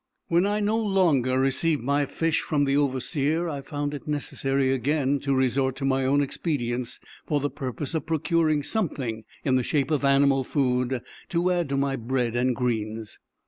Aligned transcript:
When 0.29 0.47
I 0.47 0.61
no 0.61 0.79
longer 0.79 1.39
received 1.39 1.83
my 1.83 2.07
fish 2.07 2.41
from 2.41 2.63
the 2.63 2.75
overseer, 2.75 3.47
I 3.47 3.61
found 3.61 3.93
it 3.93 4.07
necessary 4.07 4.73
again 4.73 5.19
to 5.19 5.35
resort 5.35 5.75
to 5.75 5.85
my 5.85 6.05
own 6.07 6.23
expedients 6.23 6.99
for 7.27 7.39
the 7.39 7.51
purpose 7.51 7.93
of 7.93 8.07
procuring 8.07 8.63
something 8.63 9.25
in 9.45 9.57
the 9.57 9.63
shape 9.63 9.91
of 9.91 10.03
animal 10.03 10.43
food, 10.43 11.03
to 11.29 11.51
add 11.51 11.69
to 11.69 11.77
my 11.77 11.97
bread 11.97 12.35
and 12.35 12.55
greens. 12.55 13.19